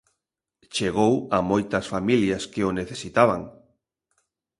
[0.75, 3.41] Chegou a moitas familias que o necesitaban.